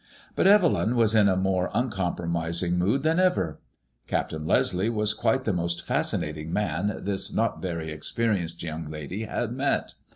[0.35, 3.59] But Evelyn was in a more uncompromising mood than ever.
[4.07, 9.51] Captain Leslie was quite the most fascinating man this not very experienced young lady had
[9.51, 9.93] met.